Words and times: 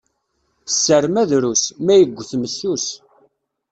Sser 0.73 1.03
ma 1.13 1.23
drus, 1.29 1.63
ma 1.85 1.93
igget 2.01 2.31
messus. 2.41 2.85